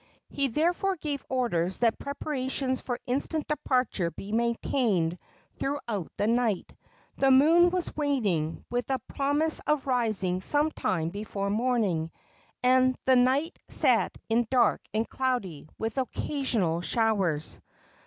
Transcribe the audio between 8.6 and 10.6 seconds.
with a promise of rising